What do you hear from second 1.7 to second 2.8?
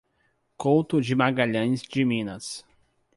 de Minas